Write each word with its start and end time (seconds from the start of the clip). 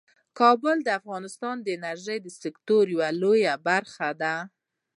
کابل 0.39 0.77
د 0.83 0.89
افغانستان 0.99 1.55
د 1.61 1.67
انرژۍ 1.77 2.17
د 2.23 2.27
سکتور 2.41 2.83
یوه 2.95 3.09
لویه 3.21 3.53
برخه 3.67 4.09
ده. 4.21 4.35